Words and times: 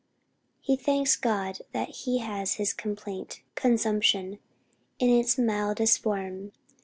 He 0.61 0.75
thanks 0.77 1.15
God 1.15 1.59
that 1.73 1.89
he 1.89 2.17
has 2.17 2.55
his 2.55 2.73
complaint 2.73 3.43
consumption 3.53 4.39
in 4.97 5.11
its 5.11 5.37
mildest 5.37 5.99
form. 6.01 6.53